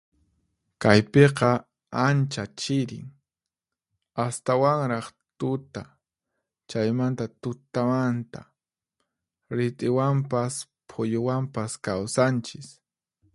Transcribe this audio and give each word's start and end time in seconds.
Kaypiqa 0.81 1.49
ancha 2.05 2.43
chirin, 2.59 3.07
astawanraq 4.23 5.07
tuta 5.39 5.83
chaymanta 6.69 7.25
tutamanta. 7.41 8.41
Rit'iwanpas 9.57 10.53
phuyuwanpas 10.89 11.71
kawsanchis. 11.85 12.67